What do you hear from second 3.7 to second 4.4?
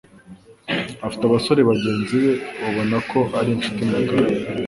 magara